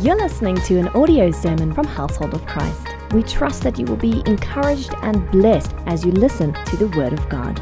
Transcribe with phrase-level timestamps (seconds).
[0.00, 2.86] You're listening to an audio sermon from Household of Christ.
[3.12, 7.12] We trust that you will be encouraged and blessed as you listen to the Word
[7.12, 7.60] of God.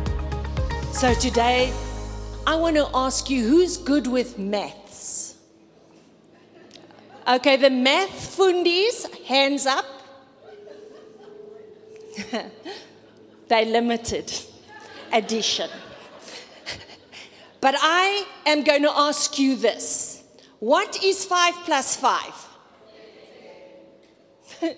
[0.93, 1.73] So today,
[2.47, 5.37] I want to ask you who's good with maths?
[7.27, 9.87] Okay, the math fundies, hands up.
[13.49, 14.31] they limited
[15.11, 15.71] edition.
[17.63, 20.16] But I am going to ask you this
[20.61, 22.49] what is 5 plus 5?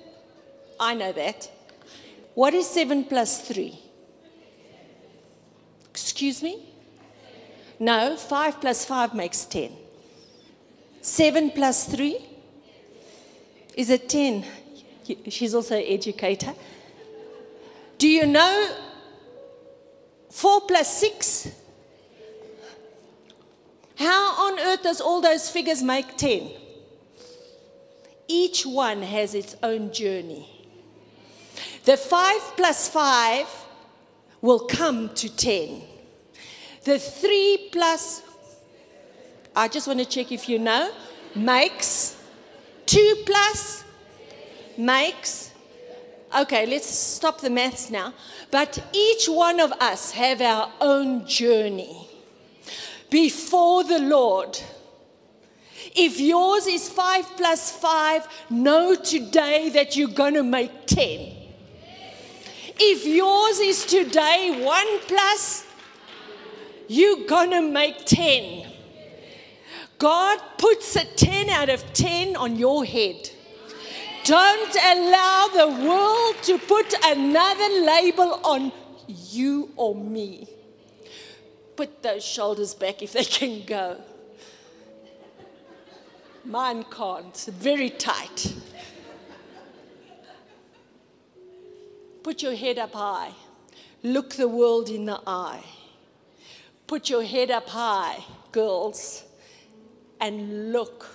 [0.80, 1.50] I know that.
[2.34, 3.78] What is 7 plus 3?
[5.90, 6.64] Excuse me?
[7.80, 9.72] No, 5 plus 5 makes 10.
[11.00, 12.16] 7 plus 3?
[13.76, 14.44] Is it 10?
[15.28, 16.54] She's also an educator.
[17.98, 18.76] Do you know
[20.30, 21.50] 4 plus 6?
[23.98, 26.50] How on earth does all those figures make 10?
[28.28, 30.48] Each one has its own journey.
[31.84, 33.48] The 5 plus 5
[34.40, 35.82] will come to 10.
[36.84, 38.22] The 3 plus,
[39.56, 40.92] I just want to check if you know,
[41.34, 42.16] makes
[42.86, 43.84] 2 plus
[44.78, 45.50] makes
[46.34, 48.14] okay let's stop the maths now
[48.50, 52.07] but each one of us have our own journey
[53.10, 54.58] before the Lord.
[55.94, 61.34] If yours is five plus five, know today that you're going to make 10.
[62.80, 65.66] If yours is today one plus,
[66.88, 68.66] you're going to make 10.
[69.98, 73.30] God puts a 10 out of 10 on your head.
[74.24, 78.72] Don't allow the world to put another label on
[79.06, 80.46] you or me
[81.78, 83.96] put those shoulders back if they can go.
[86.44, 88.52] Mine can't, very tight.
[92.24, 93.30] Put your head up high.
[94.02, 95.62] Look the world in the eye.
[96.88, 99.22] Put your head up high, girls,
[100.20, 101.06] and look.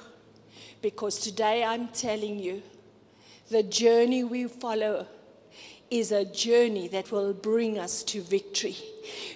[0.82, 2.64] Because today I'm telling you,
[3.50, 5.08] the journey we follow
[5.94, 8.76] is a journey that will bring us to victory.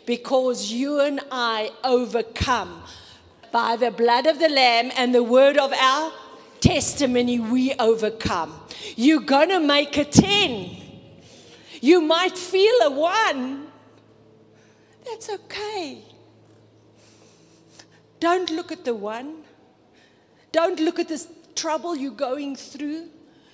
[0.06, 2.84] Because you and I overcome
[3.52, 6.12] by the blood of the Lamb and the word of our
[6.60, 8.60] testimony, we overcome.
[8.96, 10.78] You're going to make a 10.
[11.80, 13.68] You might feel a 1.
[15.06, 16.02] That's okay.
[18.20, 19.44] Don't look at the 1.
[20.52, 23.10] Don't look at this trouble you're going through.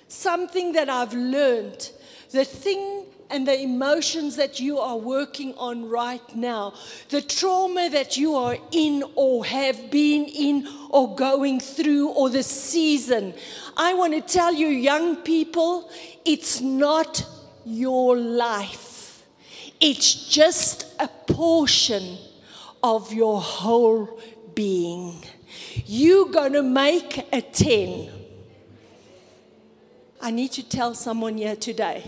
[0.08, 1.90] Something that I've learned
[2.34, 6.74] the thing and the emotions that you are working on right now,
[7.08, 12.42] the trauma that you are in or have been in or going through, or the
[12.42, 13.32] season.
[13.76, 15.90] I want to tell you, young people,
[16.24, 17.24] it's not
[17.64, 19.24] your life,
[19.80, 22.18] it's just a portion
[22.82, 24.20] of your whole
[24.54, 25.24] being.
[25.86, 28.10] You're going to make a 10.
[30.20, 32.04] I need to tell someone here today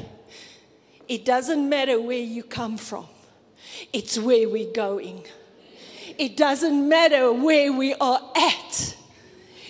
[1.09, 3.07] it doesn't matter where you come from,
[3.93, 5.25] it's where we're going.
[6.19, 8.97] It doesn't matter where we are at.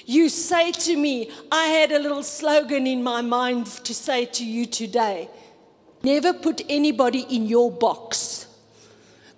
[0.05, 4.45] You say to me, I had a little slogan in my mind to say to
[4.45, 5.29] you today
[6.05, 8.47] never put anybody in your box.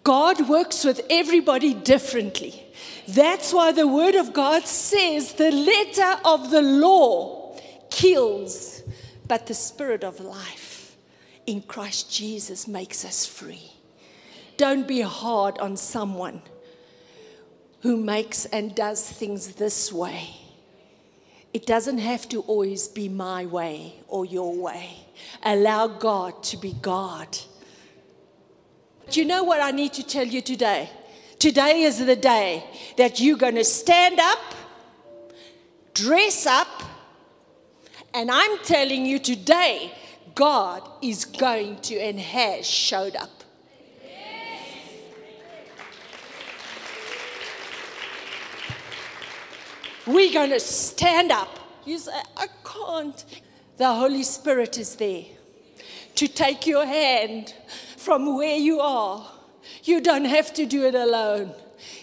[0.05, 2.63] God works with everybody differently.
[3.07, 7.59] That's why the Word of God says the letter of the law
[7.89, 8.83] kills,
[9.27, 10.68] but the Spirit of life
[11.49, 13.73] in Christ Jesus makes us free.
[14.59, 16.43] Don't be hard on someone
[17.81, 20.29] who makes and does things this way.
[21.55, 24.91] It doesn't have to always be my way or your way.
[25.43, 27.39] Allow God to be God.
[29.09, 30.91] Do you know what I need to tell you today?
[31.39, 32.63] Today is the day
[32.99, 34.55] that you're going to stand up,
[35.95, 36.83] dress up,
[38.13, 39.93] and I'm telling you today
[40.39, 43.43] God is going to and has showed up.
[50.07, 51.59] We're going to stand up.
[51.85, 53.25] You say, I can't.
[53.79, 55.25] The Holy Spirit is there
[56.15, 57.53] to take your hand
[57.97, 59.29] from where you are.
[59.83, 61.53] You don't have to do it alone,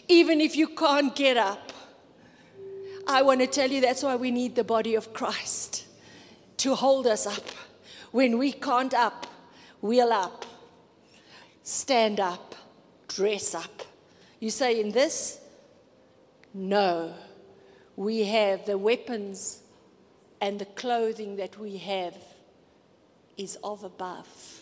[0.10, 1.72] even if you can't get up.
[3.08, 5.86] I want to tell you that's why we need the body of Christ
[6.58, 7.46] to hold us up.
[8.16, 9.28] When we can't up,
[9.82, 10.46] wheel up,
[11.64, 12.56] stand up,
[13.10, 13.82] dress up.
[14.40, 15.42] You say, in this?
[16.54, 17.14] No.
[17.98, 19.60] We have the weapons
[20.40, 22.16] and the clothing that we have
[23.36, 24.62] is of above.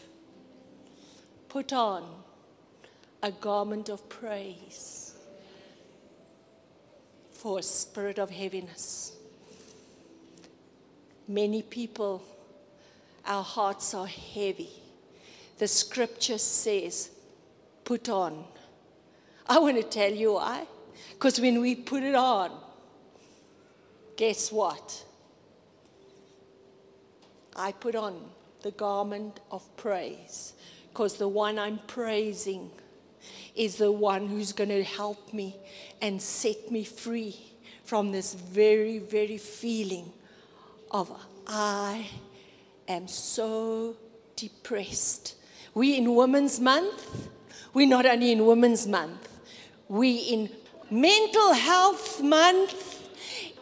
[1.47, 2.23] Put on
[3.21, 5.13] a garment of praise
[7.29, 9.11] for a spirit of heaviness.
[11.27, 12.23] Many people,
[13.25, 14.69] our hearts are heavy.
[15.57, 17.11] The scripture says,
[17.83, 18.43] put on.
[19.47, 20.65] I want to tell you why.
[21.11, 22.51] Because when we put it on,
[24.17, 25.05] guess what?
[27.55, 28.19] I put on
[28.61, 30.53] the garment of praise
[30.89, 32.71] because the one I'm praising
[33.55, 35.55] is the one who's going to help me
[36.01, 37.35] and set me free
[37.83, 40.11] from this very, very feeling
[40.91, 41.11] of
[41.45, 42.09] I
[42.87, 43.95] am so
[44.35, 45.35] depressed.
[45.73, 47.29] We in Women's Month,
[47.73, 49.29] we're not only in Women's Month,
[49.87, 50.49] we in
[50.89, 53.01] Mental Health Month.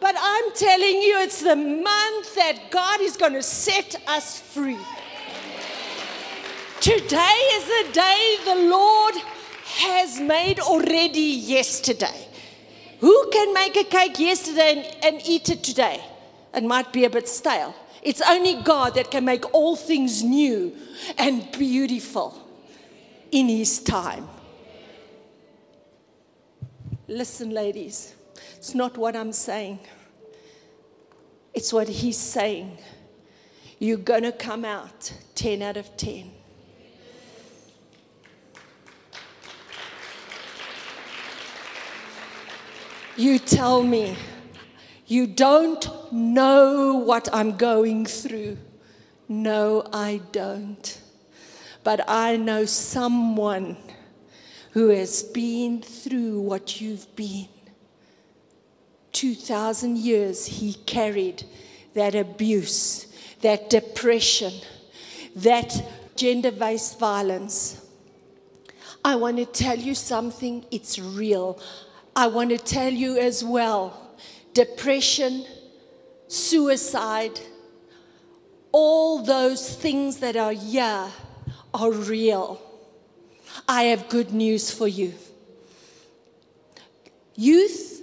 [0.00, 4.78] But I'm telling you, it's the month that God is going to set us free.
[6.80, 9.14] Today is the day the Lord
[9.64, 12.28] has made already yesterday.
[13.00, 16.02] Who can make a cake yesterday and, and eat it today?
[16.52, 17.74] It might be a bit stale.
[18.02, 20.74] It's only God that can make all things new
[21.16, 22.36] and beautiful
[23.30, 24.28] in His time.
[27.06, 28.14] Listen, ladies,
[28.56, 29.78] it's not what I'm saying,
[31.54, 32.78] it's what He's saying.
[33.78, 36.30] You're going to come out 10 out of 10.
[43.16, 44.16] You tell me
[45.12, 48.56] you don't know what I'm going through.
[49.28, 51.00] No, I don't.
[51.84, 53.76] But I know someone
[54.70, 57.48] who has been through what you've been.
[59.12, 61.44] 2,000 years he carried
[61.92, 63.06] that abuse,
[63.42, 64.54] that depression,
[65.36, 65.78] that
[66.16, 67.84] gender based violence.
[69.04, 71.60] I want to tell you something, it's real.
[72.16, 74.01] I want to tell you as well
[74.54, 75.46] depression,
[76.28, 77.40] suicide,
[78.72, 81.08] all those things that are here
[81.74, 82.60] are real.
[83.68, 85.14] I have good news for you.
[87.34, 88.02] Youth,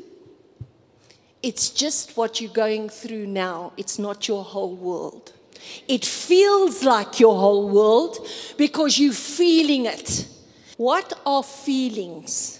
[1.42, 5.34] it's just what you're going through now, it's not your whole world.
[5.88, 10.28] It feels like your whole world because you're feeling it.
[10.78, 12.60] What are feelings?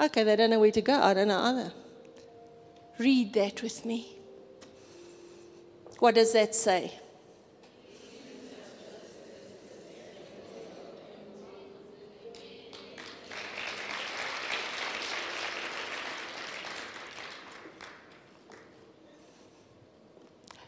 [0.00, 0.94] Okay, they don't know where to go.
[0.94, 1.72] I don't know either.
[2.98, 4.16] Read that with me.
[5.98, 6.92] What does that say?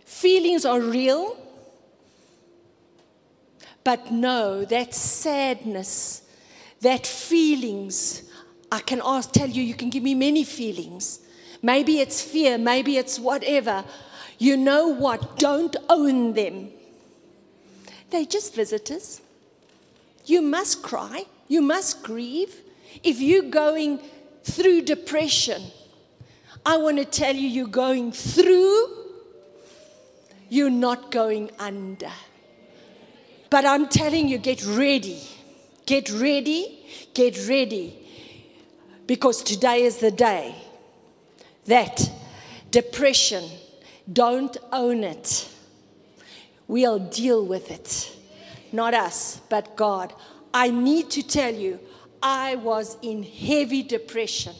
[0.04, 1.36] Feelings are real,
[3.84, 6.22] but no, that sadness,
[6.80, 8.28] that feelings,
[8.72, 11.20] I can ask, tell you, you can give me many feelings.
[11.66, 13.84] Maybe it's fear, maybe it's whatever.
[14.38, 15.36] You know what?
[15.36, 16.68] Don't own them.
[18.10, 19.20] They're just visitors.
[20.26, 22.54] You must cry, you must grieve.
[23.02, 23.98] If you're going
[24.44, 25.60] through depression,
[26.64, 28.86] I want to tell you, you're going through,
[30.48, 32.12] you're not going under.
[33.50, 35.20] But I'm telling you, get ready.
[35.84, 36.78] Get ready.
[37.12, 37.98] Get ready.
[39.08, 40.54] Because today is the day
[41.66, 42.10] that
[42.70, 43.44] depression,
[44.12, 45.48] don't own it.
[46.68, 48.16] We'll deal with it.
[48.72, 50.12] Not us, but God.
[50.52, 51.78] I need to tell you,
[52.22, 54.54] I was in heavy depression.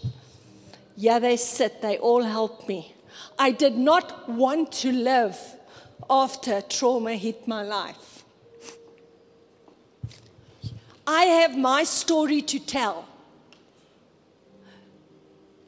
[0.97, 2.95] Yeah, they sit, they all helped me.
[3.39, 5.39] I did not want to live
[6.09, 8.25] after trauma hit my life.
[11.07, 13.07] I have my story to tell.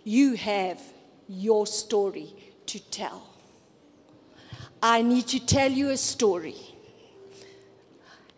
[0.04, 0.80] You have
[1.28, 2.35] your story
[2.66, 3.28] to tell.
[4.82, 6.56] I need to tell you a story.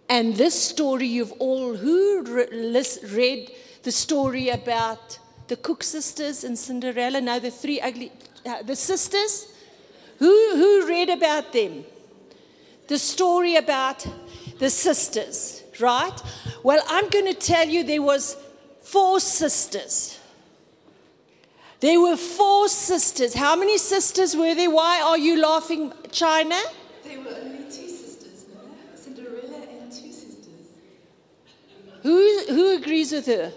[0.09, 5.18] And this story, you've all who read the story about
[5.49, 7.20] the Cook sisters and Cinderella?
[7.20, 8.12] Now the three ugly,
[8.44, 9.52] uh, the sisters.
[10.18, 11.85] Who, who read about them?
[12.88, 14.06] The story about
[14.59, 16.20] the sisters, right?
[16.62, 18.37] Well, I'm going to tell you there was
[18.82, 20.19] four sisters.
[21.80, 23.32] There were four sisters.
[23.32, 24.70] How many sisters were there?
[24.70, 26.60] Why are you laughing, China?
[27.02, 28.60] There were only two sisters, no?
[28.94, 30.46] Cinderella and two sisters.
[32.02, 33.52] Who, who agrees with her?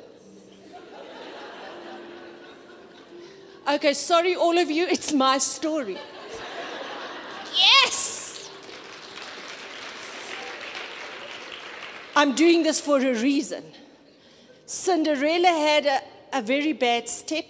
[3.67, 5.97] Okay, sorry, all of you, it's my story.
[7.57, 8.49] Yes!
[12.15, 13.63] I'm doing this for a reason.
[14.65, 15.99] Cinderella had a,
[16.31, 17.45] a very bad step.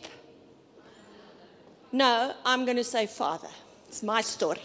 [1.94, 3.50] No, I'm going to say father.
[3.88, 4.64] It's my story.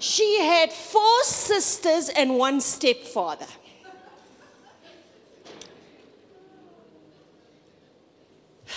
[0.00, 3.46] She had four sisters and one stepfather.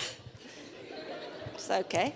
[1.54, 2.14] It's okay.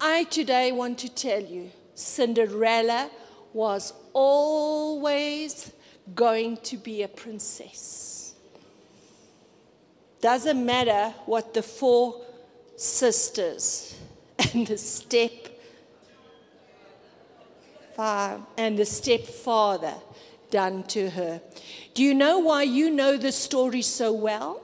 [0.00, 3.10] I today want to tell you Cinderella
[3.52, 5.70] was always
[6.16, 8.34] going to be a princess.
[10.20, 12.24] Doesn't matter what the four
[12.80, 13.94] sisters
[14.54, 15.30] and the step
[18.56, 19.92] and the stepfather
[20.50, 21.42] done to her.
[21.92, 24.62] Do you know why you know the story so well?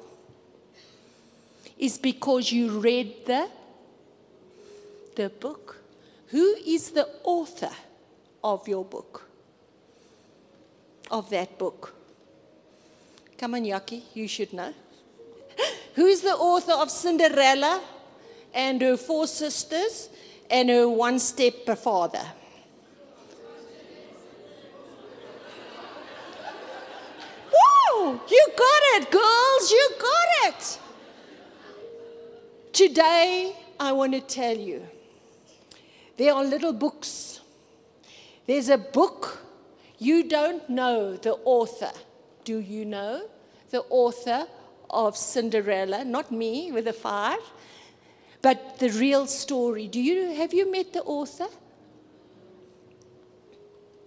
[1.79, 3.51] Is because you read the
[5.17, 5.77] the book.
[6.29, 7.73] Who is the author
[8.43, 9.29] of your book?
[11.11, 11.95] Of that book?
[13.37, 14.73] Come on, Yaki, you should know.
[15.95, 17.83] Who is the author of Cinderella
[18.57, 20.09] and her four sisters
[20.51, 22.27] and her one step father?
[27.53, 28.21] Woo!
[28.29, 30.79] You got it, girls, you got it.
[32.73, 34.87] Today, I want to tell you
[36.17, 37.41] there are little books.
[38.47, 39.43] There's a book.
[39.99, 41.93] You don't know the author.
[42.45, 43.29] Do you know
[43.71, 44.47] the author
[44.89, 46.05] of Cinderella?
[46.05, 47.41] Not me with a five,
[48.47, 49.89] but the real story.
[49.89, 51.49] Do you have you met the author?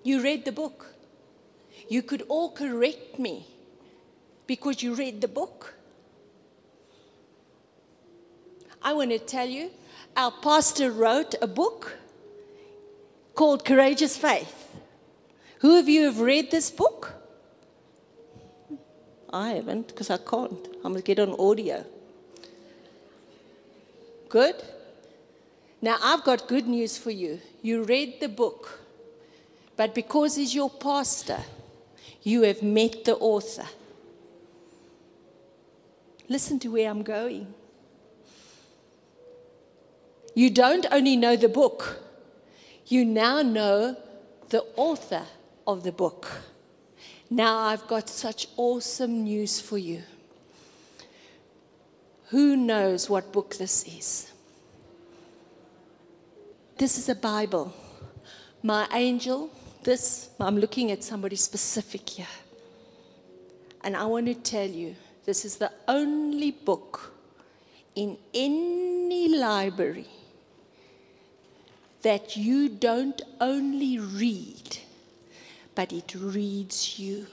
[0.01, 0.86] You read the book.
[1.89, 3.46] You could all correct me
[4.48, 5.74] because you read the book.
[8.81, 9.72] I want to tell you,
[10.15, 11.98] our pastor wrote a book
[13.36, 14.74] called Courageous Faith.
[15.60, 17.13] Who of you have read this book?
[19.34, 20.65] I haven't because I can't.
[20.86, 21.86] I must get on audio.
[24.29, 24.55] Good?
[25.81, 27.39] Now, I've got good news for you.
[27.62, 28.79] You read the book,
[29.75, 31.39] but because he's your pastor,
[32.21, 33.65] you have met the author.
[36.27, 37.53] Listen to where I'm going.
[40.36, 42.01] You don't only know the book,
[42.86, 43.98] you now know
[44.50, 45.24] the author
[45.65, 46.27] of the book.
[47.29, 50.03] Now I've got such awesome news for you.
[52.29, 54.31] Who knows what book this is?
[56.77, 57.74] This is a Bible.
[58.62, 59.50] My angel,
[59.83, 62.27] this, I'm looking at somebody specific here.
[63.83, 64.95] And I want to tell you
[65.25, 67.13] this is the only book
[67.95, 70.07] in any library
[72.03, 74.77] that you don't only read,
[75.74, 77.25] but it reads you.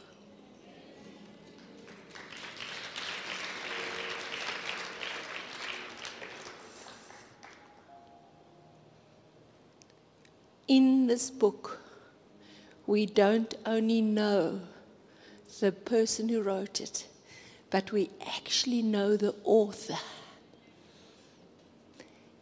[10.69, 11.81] In this book,
[12.87, 14.61] we don't only know
[15.61, 17.07] the person who wrote it,
[17.71, 19.99] but we actually know the author.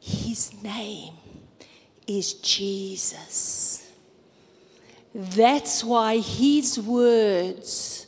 [0.01, 1.15] His name
[2.07, 3.91] is Jesus.
[5.15, 8.07] That's why his words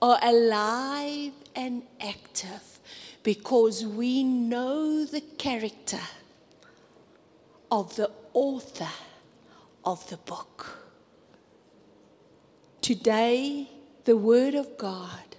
[0.00, 2.80] are alive and active
[3.22, 6.00] because we know the character
[7.70, 8.88] of the author
[9.84, 10.78] of the book.
[12.80, 13.70] Today,
[14.04, 15.36] the Word of God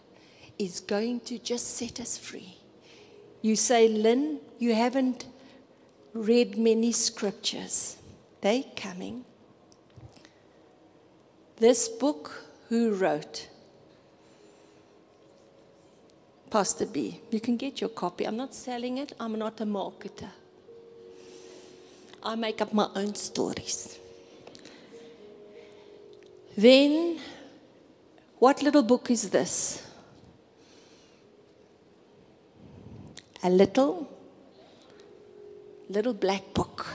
[0.58, 2.58] is going to just set us free.
[3.42, 5.26] You say, Lynn, you haven't
[6.14, 7.98] read many scriptures.
[8.42, 9.26] They coming.
[11.58, 13.50] This book, who wrote?
[16.50, 17.20] Pastor B.
[17.32, 18.26] You can get your copy.
[18.26, 19.14] I'm not selling it.
[19.20, 20.30] I'm not a marketer.
[22.22, 24.00] I make up my own stories.
[26.56, 27.20] Then,
[28.40, 29.86] what little book is this?
[33.44, 34.10] A little
[35.90, 36.88] little black book.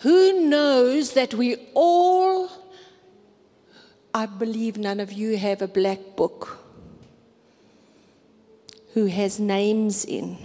[0.00, 2.48] Who knows that we all,
[4.12, 6.58] I believe none of you have a black book
[8.94, 10.36] who has names in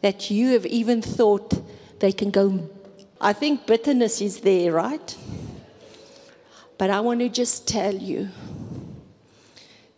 [0.00, 1.60] that you have even thought
[2.00, 2.68] they can go.
[3.20, 5.16] I think bitterness is there, right?
[6.76, 8.28] But I want to just tell you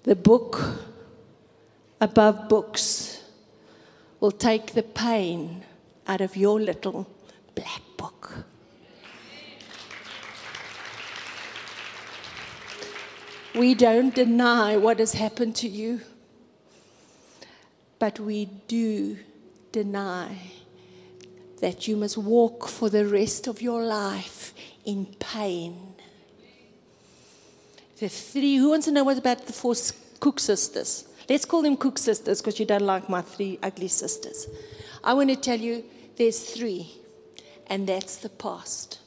[0.05, 0.59] the book
[2.01, 3.23] above books
[4.21, 5.65] will take the pain
[6.07, 7.07] out of your little
[7.55, 8.33] black book.
[13.55, 16.01] We don't deny what has happened to you,
[17.99, 19.19] but we do
[19.73, 20.39] deny
[21.61, 25.77] that you must walk for the rest of your life in pain.
[27.99, 29.75] The three, who wants to know what about the four
[30.21, 31.07] Cook sisters?
[31.29, 34.49] Let's call them Cook sisters because you don't like my three ugly sisters.
[35.05, 35.85] I want to tell you
[36.17, 36.93] there's three,
[37.67, 38.99] and that's the past.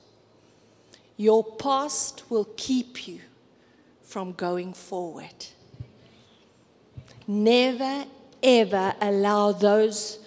[1.17, 3.19] Your past will keep you
[4.01, 5.48] from going forward.
[7.27, 8.05] Never,
[8.41, 10.19] ever allow those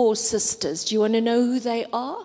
[0.00, 2.24] four sisters, do you want to know who they are?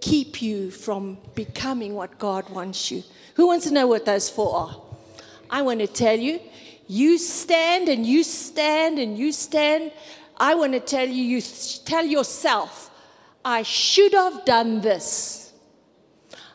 [0.00, 3.02] Keep you from becoming what God wants you.
[3.34, 4.80] Who wants to know what those four are?
[5.50, 6.38] I want to tell you,
[6.86, 9.90] you stand and you stand and you stand.
[10.36, 11.42] I want to tell you, you
[11.84, 12.92] tell yourself,
[13.44, 15.52] I should have done this.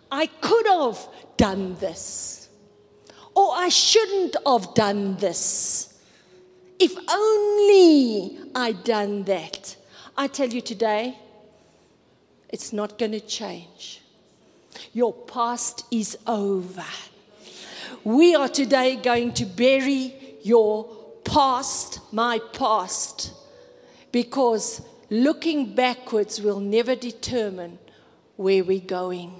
[0.09, 1.05] I could have
[1.35, 2.47] done this.
[3.35, 5.99] Or I shouldn't have done this.
[6.79, 9.75] If only I'd done that.
[10.19, 11.17] I tell you today,
[12.49, 14.01] it's not going to change.
[14.91, 16.83] Your past is over.
[18.03, 23.31] We are today going to bury your past, my past,
[24.11, 27.79] because looking backwards will never determine
[28.35, 29.39] where we're going.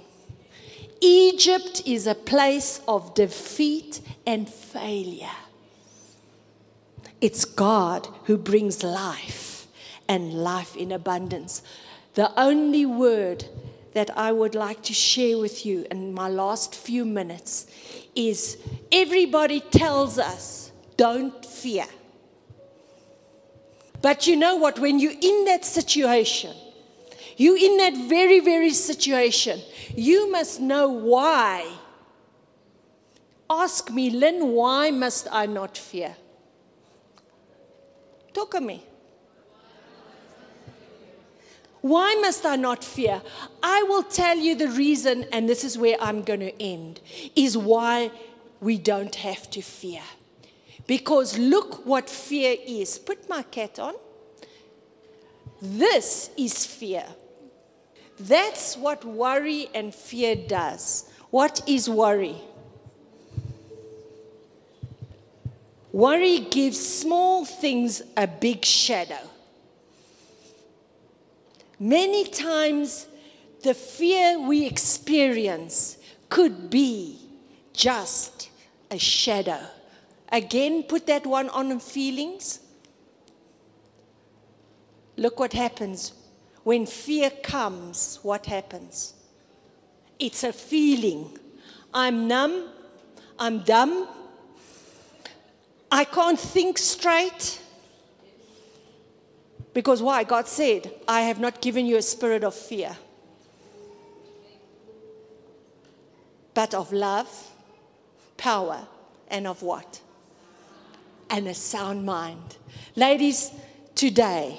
[1.02, 5.36] Egypt is a place of defeat and failure.
[7.20, 9.49] It's God who brings life
[10.10, 11.62] and life in abundance.
[12.14, 13.44] The only word
[13.94, 17.68] that I would like to share with you in my last few minutes
[18.16, 18.58] is
[18.90, 21.86] everybody tells us, don't fear.
[24.02, 24.80] But you know what?
[24.80, 26.56] When you're in that situation,
[27.36, 29.60] you in that very, very situation,
[29.94, 31.70] you must know why.
[33.48, 36.16] Ask me, Lynn, why must I not fear?
[38.32, 38.89] Talk to me.
[41.82, 43.22] Why must I not fear?
[43.62, 47.00] I will tell you the reason, and this is where I'm going to end,
[47.34, 48.10] is why
[48.60, 50.02] we don't have to fear.
[50.86, 52.98] Because look what fear is.
[52.98, 53.94] Put my cat on.
[55.62, 57.04] This is fear.
[58.18, 61.08] That's what worry and fear does.
[61.30, 62.36] What is worry?
[65.92, 69.29] Worry gives small things a big shadow.
[71.82, 73.06] Many times,
[73.62, 75.96] the fear we experience
[76.28, 77.18] could be
[77.72, 78.50] just
[78.90, 79.60] a shadow.
[80.30, 82.60] Again, put that one on feelings.
[85.16, 86.12] Look what happens.
[86.64, 89.14] When fear comes, what happens?
[90.18, 91.38] It's a feeling.
[91.94, 92.68] I'm numb.
[93.38, 94.06] I'm dumb.
[95.90, 97.62] I can't think straight.
[99.72, 100.24] Because why?
[100.24, 102.96] God said, I have not given you a spirit of fear,
[106.54, 107.50] but of love,
[108.36, 108.86] power,
[109.28, 110.00] and of what?
[111.28, 112.56] And a sound mind.
[112.96, 113.52] Ladies,
[113.94, 114.58] today,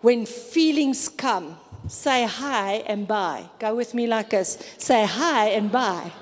[0.00, 3.46] when feelings come, say hi and bye.
[3.58, 4.74] Go with me like this.
[4.78, 6.12] Say hi and bye.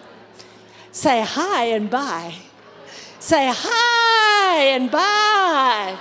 [0.93, 2.35] Say hi and bye.
[3.19, 5.99] Say hi and bye.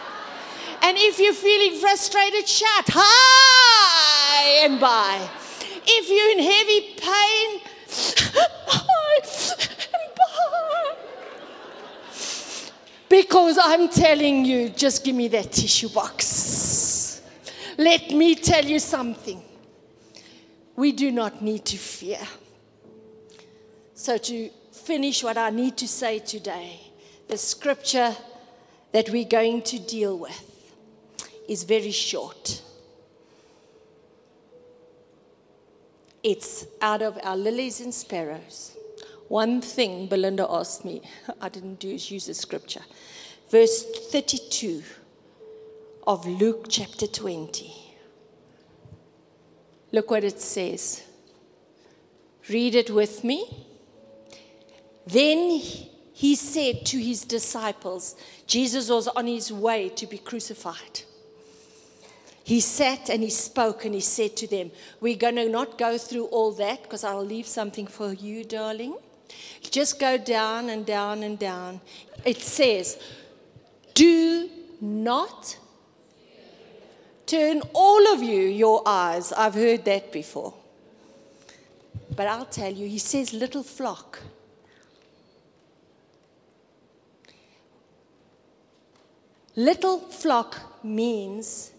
[0.88, 5.28] And if you're feeling frustrated, shout hi and bye.
[5.84, 7.60] If you're in heavy pain,
[8.68, 9.20] hi
[9.96, 10.96] and bye.
[13.10, 17.24] Because I'm telling you, just give me that tissue box.
[17.80, 19.42] Let me tell you something.
[20.76, 22.20] We do not need to fear.
[23.96, 26.80] So, to finish what I need to say today,
[27.28, 28.16] the scripture
[28.92, 30.55] that we're going to deal with
[31.48, 32.62] is very short.
[36.24, 38.76] It's out of our lilies and sparrows.
[39.28, 41.02] One thing Belinda asked me,
[41.42, 42.82] I didn't do is use the scripture.
[43.50, 44.84] Verse 32
[46.08, 47.72] of Luke chapter 20.
[49.92, 51.04] Look what it says.
[52.50, 53.68] Read it with me.
[55.08, 55.62] Then
[56.14, 58.16] he said to his disciples,
[58.48, 61.02] Jesus was on his way to be crucified.
[62.46, 65.98] He sat and he spoke and he said to them, We're going to not go
[65.98, 68.96] through all that because I'll leave something for you, darling.
[69.70, 71.82] Just go down and down and down.
[72.24, 72.98] It says,
[73.94, 75.58] Do not,
[77.26, 79.34] Turn all of you your eyes.
[79.34, 80.54] I've heard that before.
[82.16, 84.20] But I'll tell you, he says, little flock.
[89.56, 91.72] Little flock means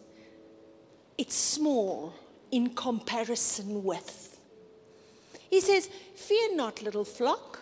[1.19, 2.15] it's small
[2.51, 4.39] in comparison with.
[5.51, 7.61] He says, Fear not, little flock.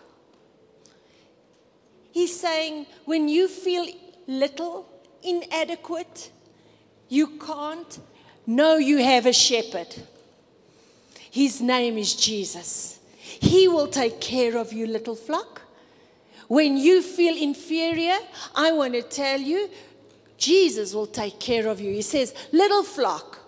[2.12, 3.86] He's saying, when you feel
[4.28, 4.88] little,
[5.22, 6.30] inadequate,
[7.08, 7.98] you can't,
[8.46, 9.94] know you have a shepherd.
[11.30, 13.00] His name is Jesus.
[13.16, 15.62] He will take care of you, little flock.
[16.46, 18.18] When you feel inferior,
[18.54, 19.68] I want to tell you,
[20.36, 21.90] Jesus will take care of you.
[21.92, 23.40] He says, Little flock.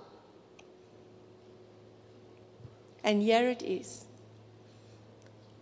[3.07, 4.05] And here it is.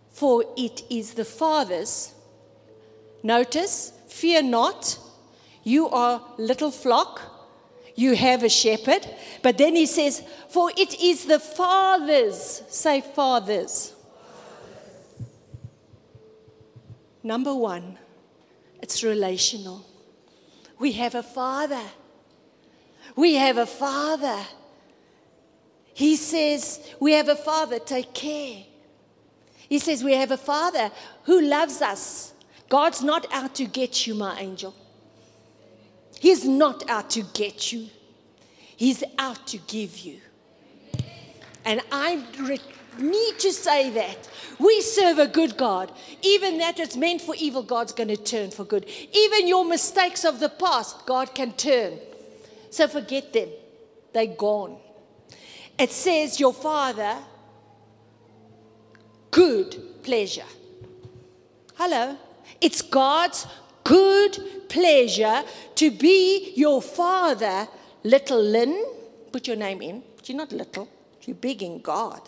[0.09, 2.13] For it is the Father's.
[3.21, 4.97] Notice, fear not.
[5.63, 7.21] You are little flock.
[7.93, 9.07] You have a shepherd.
[9.43, 12.63] But then he says, For it is the Father's.
[12.67, 13.93] Say, Father's.
[17.21, 17.97] Number one,
[18.81, 19.85] it's relational.
[20.79, 21.81] We have a father.
[23.15, 24.43] We have a father.
[25.95, 28.63] He says, We have a father, take care.
[29.69, 30.91] He says, We have a father
[31.23, 32.33] who loves us.
[32.67, 34.75] God's not out to get you, my angel.
[36.19, 37.87] He's not out to get you,
[38.75, 40.19] He's out to give you.
[41.63, 42.59] And I re-
[42.99, 44.29] need to say that.
[44.59, 45.93] We serve a good God.
[46.21, 48.85] Even that it's meant for evil, God's going to turn for good.
[49.13, 51.99] Even your mistakes of the past, God can turn.
[52.69, 53.47] So forget them,
[54.11, 54.77] they're gone.
[55.77, 57.17] It says, Your Father,
[59.31, 60.45] good pleasure.
[61.75, 62.17] Hello.
[62.61, 63.45] It's God's
[63.83, 65.43] good pleasure
[65.75, 67.67] to be your Father,
[68.03, 68.85] little Lynn.
[69.31, 70.03] Put your name in.
[70.23, 70.87] You're not little,
[71.21, 72.21] you're big in God.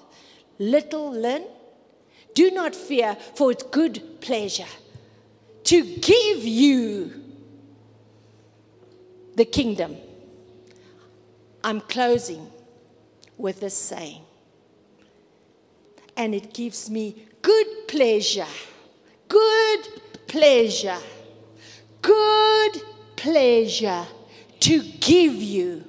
[0.59, 1.45] Little Lynn,
[2.35, 4.67] do not fear, for it's good pleasure
[5.63, 7.23] to give you
[9.35, 9.97] the kingdom.
[11.63, 12.51] I'm closing
[13.37, 14.21] with this saying,
[16.15, 18.47] and it gives me good pleasure,
[19.27, 19.87] good
[20.27, 20.97] pleasure,
[22.01, 22.81] good
[23.15, 24.05] pleasure
[24.59, 25.85] to give you,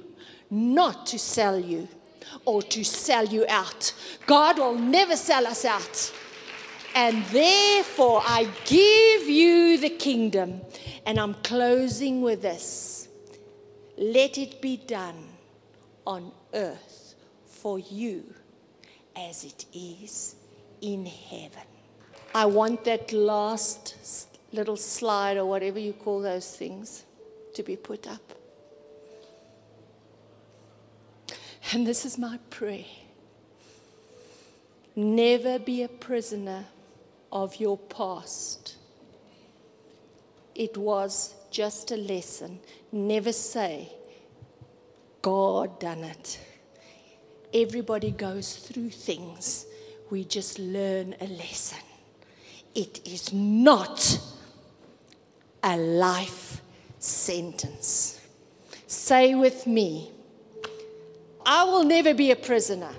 [0.49, 1.87] not to sell you
[2.45, 3.93] or to sell you out.
[4.25, 6.13] God will never sell us out.
[6.95, 10.61] And therefore, I give you the kingdom.
[11.05, 12.99] And I'm closing with this
[13.99, 15.27] let it be done
[16.07, 16.88] on earth
[17.61, 18.23] for you
[19.15, 20.35] as it is
[20.81, 21.67] in heaven.
[22.33, 27.05] I want that last little slide or whatever you call those things
[27.55, 28.21] to be put up.
[31.71, 32.85] And this is my prayer.
[34.95, 36.65] Never be a prisoner
[37.31, 38.75] of your past.
[40.55, 42.59] It was just a lesson.
[42.91, 43.93] Never say,
[45.21, 46.39] God done it.
[47.53, 49.65] Everybody goes through things.
[50.09, 51.79] We just learn a lesson.
[52.75, 54.19] It is not
[55.63, 56.61] a life
[56.99, 58.21] sentence.
[58.87, 60.11] Say with me,
[61.45, 62.91] I will never be a prisoner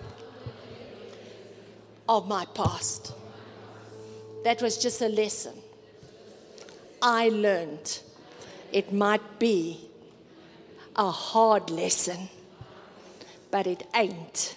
[2.09, 3.13] of my past.
[4.45, 5.55] That was just a lesson.
[7.01, 8.01] I learned
[8.73, 9.89] it might be
[10.97, 12.29] a hard lesson,
[13.51, 14.57] but it ain't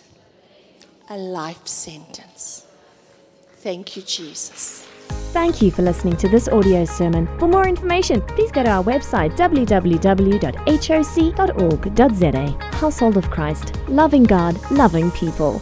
[1.10, 2.66] a life sentence.
[3.58, 4.88] Thank you, Jesus.
[5.32, 7.28] Thank you for listening to this audio sermon.
[7.40, 10.38] For more information, please go to our website www.hoc.org.za.
[12.78, 15.62] Household of Christ, loving God, loving people.